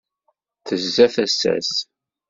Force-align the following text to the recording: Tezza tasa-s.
Tezza 0.67 1.07
tasa-s. 1.13 1.71